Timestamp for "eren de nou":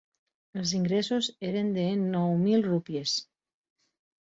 1.51-2.37